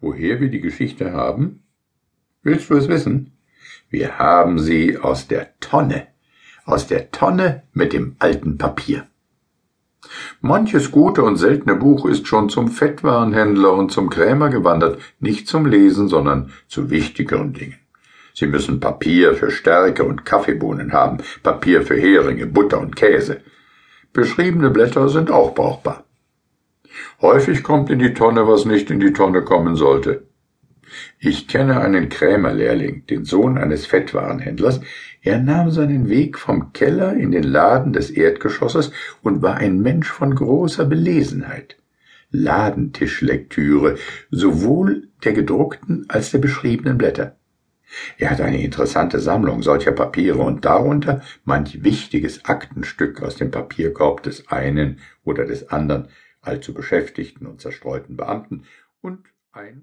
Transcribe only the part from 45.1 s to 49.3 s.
der gedruckten als der beschriebenen Blätter. Er hat eine interessante